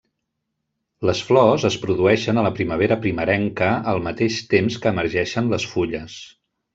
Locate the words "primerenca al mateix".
3.03-4.39